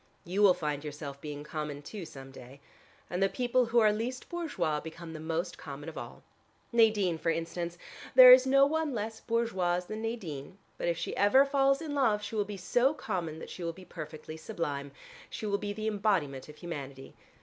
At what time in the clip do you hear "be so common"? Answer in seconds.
12.45-13.37